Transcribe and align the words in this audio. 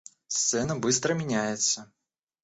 Сцена 0.27 0.77
быстро 0.79 1.13
меняется. 1.13 1.87